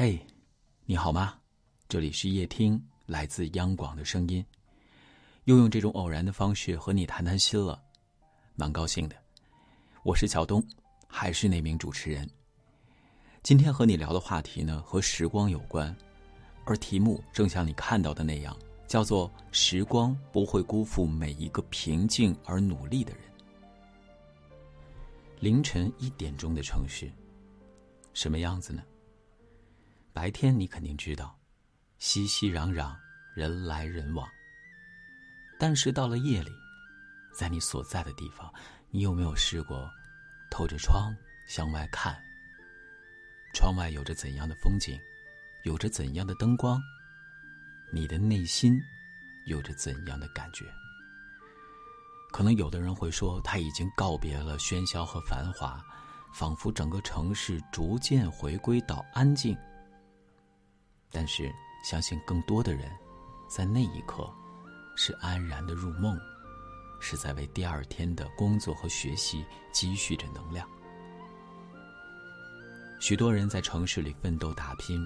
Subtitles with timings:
[0.00, 0.16] 嘿，
[0.84, 1.36] 你好吗？
[1.88, 4.46] 这里是夜听，来自央广的声音，
[5.42, 7.82] 又用这种偶然的方式和你谈谈心了，
[8.54, 9.16] 蛮高兴的。
[10.04, 10.64] 我是小东，
[11.08, 12.30] 还是那名主持人。
[13.42, 15.92] 今天和你聊的话题呢，和时光有关，
[16.64, 18.56] 而题目正像你看到的那样，
[18.86, 23.22] 叫做“时光不会辜负每一个平静而努力的人”。
[25.42, 27.10] 凌晨一点钟的城市，
[28.14, 28.80] 什么样子呢？
[30.18, 31.38] 白天你肯定知道，
[31.98, 32.92] 熙熙攘攘，
[33.36, 34.28] 人来人往。
[35.60, 36.50] 但是到了夜里，
[37.32, 38.52] 在你所在的地方，
[38.90, 39.88] 你有没有试过
[40.50, 41.14] 透着窗
[41.46, 42.20] 向外看？
[43.54, 44.98] 窗外有着怎样的风景，
[45.62, 46.82] 有着怎样的灯光？
[47.92, 48.76] 你的内心
[49.46, 50.64] 有着怎样的感觉？
[52.32, 55.80] 可能有的人会说，他已经告别了喧嚣和繁华，
[56.34, 59.56] 仿佛整个城市逐渐回归到安静。
[61.10, 62.90] 但是，相信更多的人，
[63.48, 64.30] 在那一刻，
[64.96, 66.18] 是安然的入梦，
[67.00, 70.68] 是在为第二天的工作和学习积蓄着能量。
[73.00, 75.00] 许多人在城市里奋斗打拼，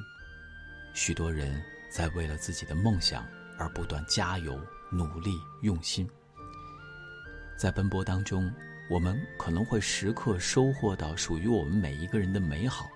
[0.95, 3.25] 许多人在为了自己的梦想
[3.59, 4.59] 而不断加油、
[4.91, 6.09] 努力、用心。
[7.57, 8.51] 在奔波当中，
[8.91, 12.91] 我们可能会时刻收获到属于我们每一个人的美好，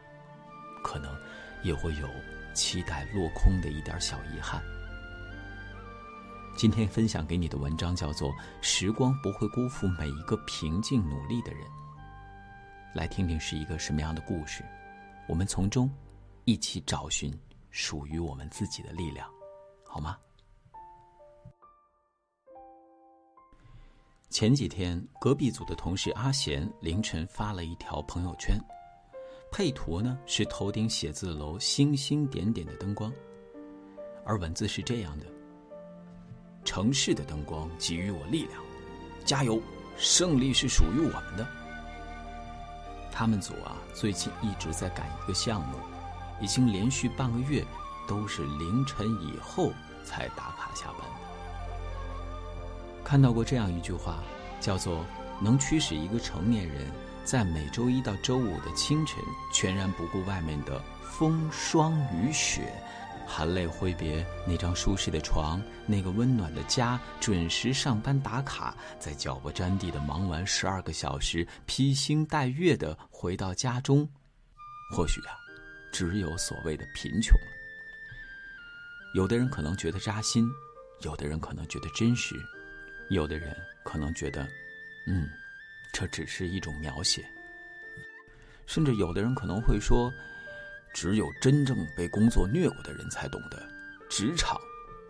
[0.83, 1.15] 可能
[1.63, 2.11] 也会有
[2.57, 4.61] 期待落空的一点小遗憾。
[6.57, 8.31] 今天分享给你的文章叫做
[8.63, 11.63] 《时光不会辜负每一个平静努力的人》，
[12.95, 14.65] 来听听是一个什么样的故事，
[15.29, 15.89] 我们从中
[16.47, 17.31] 一起找寻
[17.71, 19.29] 属于我们自己的力量，
[19.87, 20.17] 好吗？
[24.31, 28.59] 前几天，隔壁组的同事阿贤凌晨发了一条朋友圈，
[29.51, 33.13] 配图呢是头顶写字楼星星点点的灯光，
[34.25, 35.27] 而文字是这样的
[36.65, 38.61] ：“城市的灯光给予我力量，
[39.25, 39.61] 加油，
[39.97, 41.47] 胜利是属于我们的。”
[43.11, 45.79] 他们组啊，最近一直在赶一个项目，
[46.43, 47.65] 已经连续半个月
[48.07, 49.73] 都是凌晨以后
[50.05, 51.27] 才打卡下班的。
[53.03, 54.23] 看到过这样一句话，
[54.61, 55.03] 叫做
[55.41, 56.91] “能驱使一个成年人
[57.25, 59.19] 在每周一到周五的清晨，
[59.53, 62.73] 全然不顾外面的风霜雨雪，
[63.27, 74.09] 含泪挥别那张舒适的床，那个温暖的家，准时上班打卡，在脚不沾地的忙完十二个小时，披星戴月的回到家中，
[74.95, 75.35] 或许啊，
[75.93, 77.47] 只有所谓的贫穷了。
[79.15, 80.49] 有的人可能觉得扎心，
[81.03, 82.35] 有的人可能觉得真实。
[83.09, 84.47] 有的人可能觉得，
[85.07, 85.29] 嗯，
[85.93, 87.25] 这只是一种描写。
[88.67, 90.13] 甚至有的人可能会说，
[90.93, 93.63] 只有真正被工作虐过的人才懂得，
[94.11, 94.61] 职场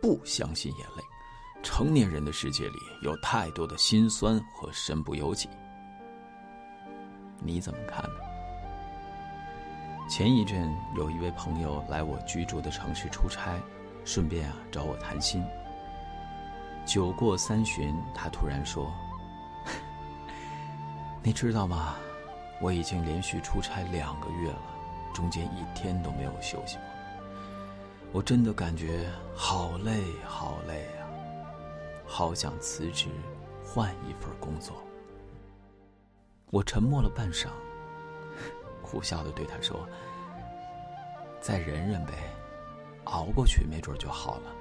[0.01, 1.03] 不相信眼泪，
[1.63, 5.49] 成年人的世界里有太多的辛酸和身不由己。
[7.39, 8.21] 你怎么看呢？
[10.09, 13.59] 前一阵有一位朋友来我居住的城市出差，
[14.05, 15.43] 顺便啊找我谈心。
[16.85, 18.93] 酒过三巡，他突然说
[21.27, 21.97] ：“你知道吗？
[22.61, 24.63] 我已经连续出差两个月了，
[25.13, 26.85] 中间一天都没有休息过。
[28.13, 31.03] 我真的感觉好累，好累啊！
[32.07, 33.09] 好想辞职，
[33.65, 34.81] 换一份工作。”
[36.51, 37.49] 我沉默了半晌，
[38.81, 39.85] 苦笑的对他说
[41.43, 42.13] ：“再忍忍呗，
[43.03, 44.53] 熬过去，没准就好了。”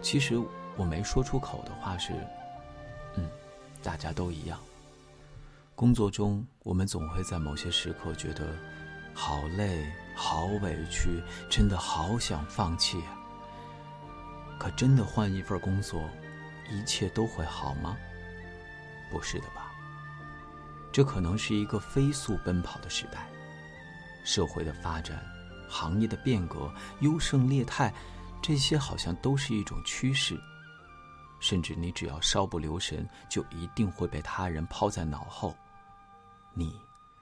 [0.00, 0.40] 其实
[0.76, 2.12] 我没说出口的话是，
[3.16, 3.28] 嗯，
[3.82, 4.58] 大家都一样。
[5.74, 8.54] 工作中，我们总会在某些时刻觉得
[9.14, 9.84] 好累、
[10.14, 13.02] 好委屈，真的好想放弃。
[14.58, 16.08] 可真的换一份工作，
[16.70, 17.96] 一切都会好吗？
[19.10, 19.72] 不是的吧。
[20.92, 23.26] 这可能是一个飞速奔跑的时代，
[24.24, 25.20] 社会的发展，
[25.68, 27.92] 行业的变革，优胜劣汰。
[28.42, 30.38] 这些好像都是一种趋势，
[31.42, 35.52] 甚至你只要稍不留神，就一定会被他人抛在脑后，
[36.54, 36.72] 你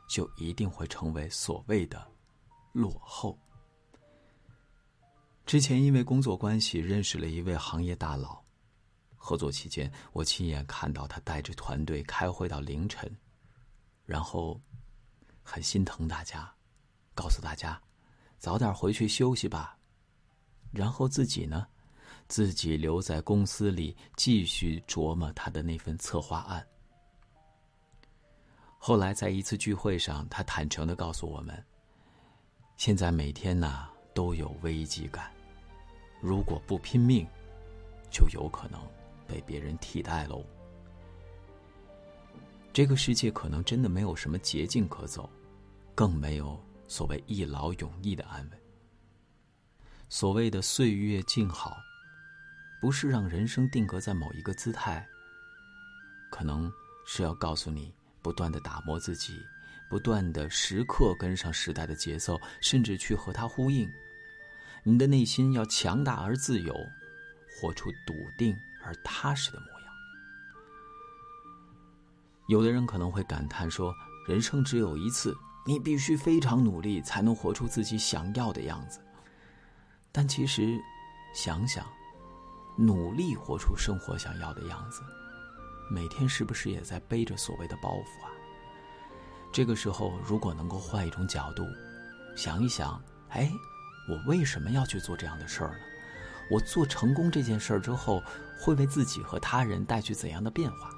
[0.06, 2.06] 就一定会成为所谓的
[2.72, 3.36] 落后。
[5.46, 8.38] 之前因为工作关系认识了一位行业大佬，
[9.16, 13.10] 合作期间我亲眼看到他带着团队开会到凌晨，
[14.04, 14.60] 然后
[15.42, 16.54] 很心疼大家，
[17.14, 17.80] 告诉大家
[18.38, 19.78] 早点回去休息吧。
[20.72, 21.66] 然后自己呢，
[22.30, 26.64] 自己留在公司里继续琢磨他的那份策划案。
[28.78, 31.62] 后来在一次聚会上，他坦诚的告诉我们
[32.78, 35.30] ：“现在每天呐都有危机感，
[36.20, 37.26] 如果不拼命，
[38.12, 38.80] 就有可能
[39.26, 40.42] 被别人替代喽。
[42.72, 45.28] 这个世界可能真的没有什么捷径可走，
[45.96, 48.60] 更没有所谓一劳永逸的安稳。
[50.08, 51.76] 所谓的岁月静好，
[52.80, 55.06] 不是让人生定格在某一个姿态，
[56.30, 56.72] 可能
[57.06, 57.92] 是要告诉你，
[58.22, 59.38] 不断的打磨自己，
[59.90, 63.88] 不断的时刻跟上时代的节奏，甚至去和它呼应。
[64.82, 66.74] 你的内心要强大而自由，
[67.60, 69.92] 活出笃定而踏实的模样。
[72.48, 73.94] 有的人可能会感叹说
[74.26, 75.36] ：“人生只有一次，
[75.66, 79.00] 你必须非常努力才能活出自己想要的样子。”
[80.10, 80.76] 但其实，
[81.34, 81.86] 想想，
[82.76, 85.02] 努力活出生活想要的样子，
[85.90, 88.30] 每天是不是也在背着所谓的包袱啊？
[89.52, 91.66] 这个时候，如果能够换一种角度，
[92.36, 93.50] 想一想，哎，
[94.08, 95.80] 我为什么要去做这样的事儿呢？
[96.50, 98.22] 我做成功这件事儿之后，
[98.58, 100.90] 会为自己和他人带去怎样的变化？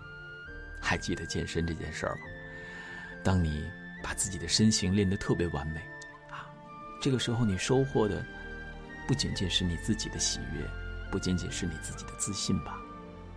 [0.80, 2.22] 还记得健身这件事儿吗？
[3.22, 3.70] 当你
[4.02, 5.80] 把自己的身形练得特别完美，
[6.30, 6.46] 啊，
[7.00, 8.24] 这个时候你收获的
[9.06, 10.68] 不仅仅是你自己的喜悦，
[11.12, 12.80] 不仅仅是你自己的自信吧，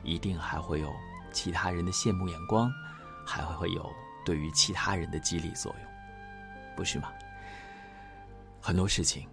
[0.02, 0.92] 一定还会有
[1.34, 2.72] 其他人的羡慕眼光，
[3.26, 3.92] 还会有
[4.26, 5.92] 对于其他人的激励作用，
[6.76, 7.12] 不是吗？
[8.62, 9.28] 很多事情，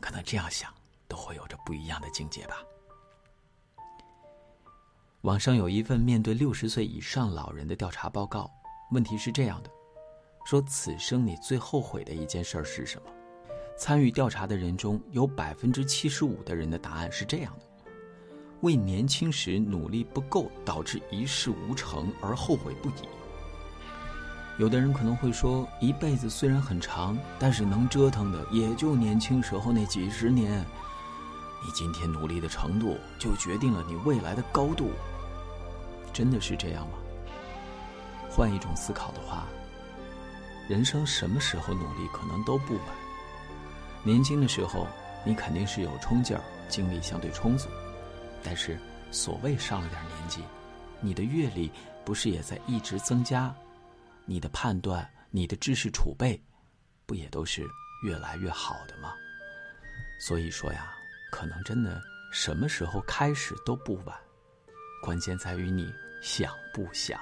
[0.00, 0.72] 可能这样想，
[1.08, 2.56] 都会有着不一样的境界吧。
[5.22, 8.48] 网上有一份面对六十岁以上老人的调查报告，
[8.92, 9.70] 问题是这样的：
[10.46, 13.10] 说此生你最后悔的一件事是什么？
[13.76, 17.66] 参与调查的人中有百分之七十五的人的答案是这样的：
[18.60, 23.08] 为年轻时努力不够导致一事无成而后悔不已。
[24.58, 30.64] 有的人可能会说，一辈子虽然很长，但是能折腾的也就年轻时候那几十年。
[31.64, 34.90] 你今天努力的程度，就决定了你未来的高度。
[36.12, 36.98] 真的是这样吗？
[38.28, 39.46] 换一种思考的话，
[40.68, 42.82] 人生什么时候努力可能都不晚。
[44.02, 44.86] 年轻的时候，
[45.24, 47.68] 你肯定是有冲劲儿，精力相对充足。
[48.42, 48.78] 但是，
[49.10, 50.42] 所谓上了点年纪，
[51.00, 51.70] 你的阅历
[52.04, 53.54] 不是也在一直增加？
[54.24, 56.40] 你的判断、你的知识储备，
[57.06, 57.66] 不也都是
[58.04, 59.14] 越来越好的吗？
[60.20, 60.94] 所以说呀。
[61.30, 62.00] 可能真的
[62.32, 64.16] 什么时候开始都不晚，
[65.02, 65.92] 关键在于你
[66.22, 67.20] 想不想。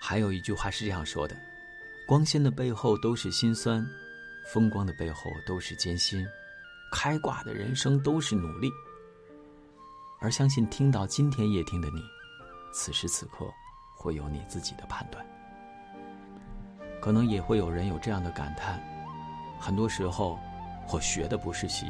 [0.00, 1.36] 还有一句话是这样说的：
[2.06, 3.84] 光鲜的背后都是辛酸，
[4.46, 6.24] 风光的背后都是艰辛，
[6.92, 8.70] 开挂的人生都是努力。
[10.22, 12.00] 而相信听到今天夜听的你，
[12.72, 13.44] 此时此刻
[13.96, 15.26] 会有你自己的判断。
[17.00, 18.80] 可能也会有人有这样的感叹：
[19.60, 20.38] 很多时候。
[20.92, 21.86] 我学的不是习，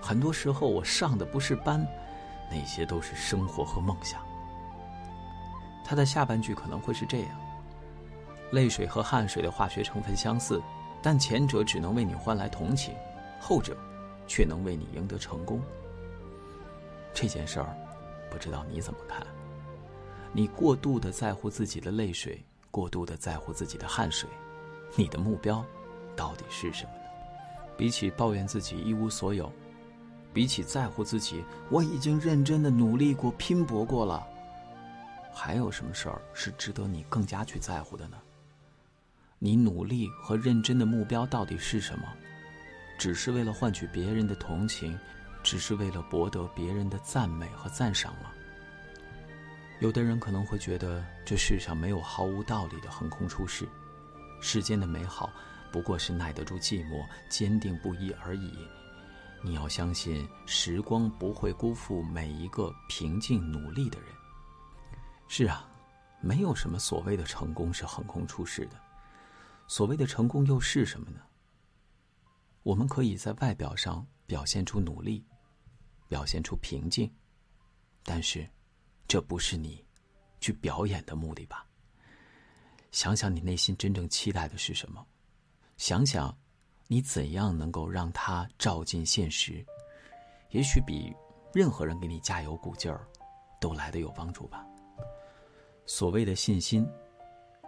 [0.00, 1.86] 很多时候我上的不是班，
[2.50, 4.20] 那些都是生活和梦想。
[5.84, 7.28] 他的下半句可能会是这样：
[8.52, 10.60] 泪水和汗水的化学成分相似，
[11.02, 12.94] 但前者只能为你换来同情，
[13.38, 13.76] 后者
[14.26, 15.60] 却能为你赢得成功。
[17.16, 17.74] 这件事儿，
[18.30, 19.26] 不知道你怎么看？
[20.34, 24.28] 你过度的在乎自己的泪水，过度的在乎自己的汗水，
[24.94, 25.64] 你的目标
[26.14, 27.70] 到底是什么呢？
[27.74, 29.50] 比起抱怨自己一无所有，
[30.34, 34.22] 比起在乎自己，我已经认真的努力过、拼搏过了，
[35.32, 38.18] 还有什么事儿是值得你更加去在乎的呢？
[39.38, 42.04] 你努力和认真的目标到底是什么？
[42.98, 44.98] 只是为了换取别人的同情，
[45.46, 48.32] 只是为了博得别人的赞美和赞赏吗？
[49.78, 53.68] 有的人可能会觉得这世上没有毫无道理的横空出世，
[54.40, 55.30] 世间的美好。
[55.70, 58.58] 不过是耐得住寂寞、坚定不移而已。
[59.40, 64.08] 你要相信，时光不会辜负每一个平静努力的人。
[65.28, 65.68] 是啊，
[66.20, 68.72] 没有什么所谓的成功是横空出世的。
[69.68, 71.20] 所谓的成功又是什么呢？
[72.64, 75.24] 我们可以在外表上表现出努力，
[76.08, 77.12] 表现出平静，
[78.02, 78.48] 但是，
[79.08, 79.84] 这不是你
[80.40, 81.66] 去表演的目的吧？
[82.92, 85.04] 想想你内心真正期待的是什么？
[85.76, 86.36] 想想，
[86.86, 89.64] 你怎样能够让它照进现实？
[90.50, 91.14] 也许比
[91.52, 93.06] 任何人给你加油鼓劲儿，
[93.60, 94.64] 都来得有帮助吧。
[95.84, 96.88] 所谓的信心，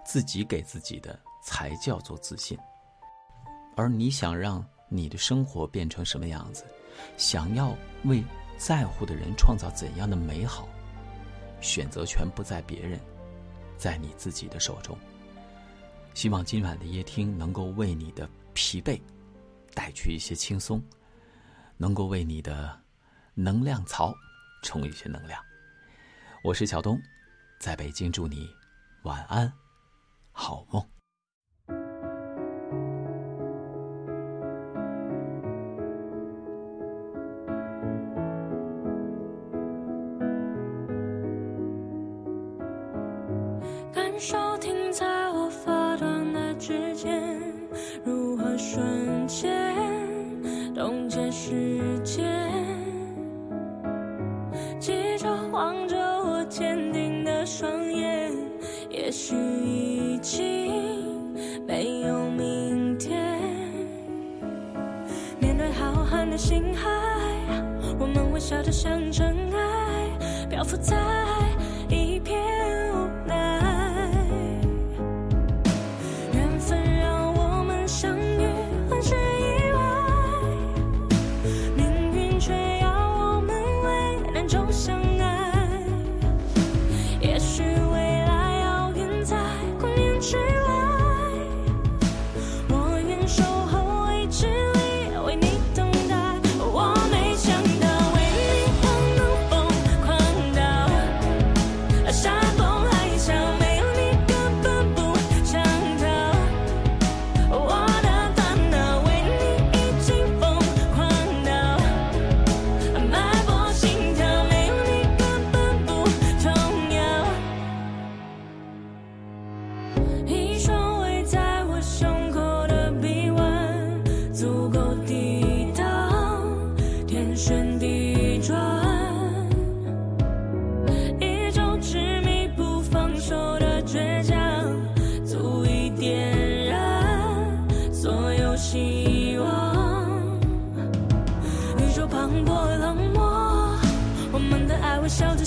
[0.04, 2.58] 自己给自己的才叫做自信。
[3.76, 6.64] 而你想让你的生活变成什么样子，
[7.16, 8.22] 想要为
[8.56, 10.68] 在乎的人创造怎样的美好
[11.60, 12.98] 选择权不在别人
[13.76, 14.96] 在你自己的手中。
[16.14, 19.00] 希望今晚的夜听能够为你的疲惫
[19.74, 20.82] 带去一些轻松
[21.76, 22.76] 能够为你的
[23.34, 24.12] 能量槽
[24.62, 25.40] 充一些能量。
[26.42, 27.00] 我是小东
[27.60, 28.48] 在北京祝你
[29.02, 29.52] 晚安
[30.32, 30.97] 好梦。
[59.20, 59.34] 许
[59.64, 60.72] 已经
[61.66, 63.36] 没有明天，
[65.40, 66.88] 面对浩瀚的星海，
[67.98, 70.96] 我们微笑着像尘埃，漂浮在。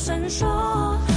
[0.02, 1.11] 闪烁